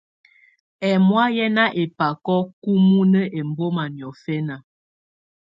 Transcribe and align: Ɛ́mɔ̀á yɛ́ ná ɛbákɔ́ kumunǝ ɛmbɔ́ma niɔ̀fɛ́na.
Ɛ́mɔ̀á 0.89 1.25
yɛ́ 1.37 1.53
ná 1.55 1.63
ɛbákɔ́ 1.81 2.39
kumunǝ 2.61 3.21
ɛmbɔ́ma 3.39 3.83
niɔ̀fɛ́na. 3.95 4.55